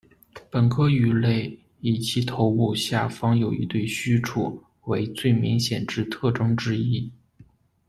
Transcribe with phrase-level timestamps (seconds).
[0.49, 7.07] 本科鱼类以其头部下方有一对触须为最明显之特征之一。